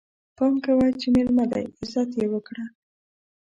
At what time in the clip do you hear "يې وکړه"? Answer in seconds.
2.19-2.63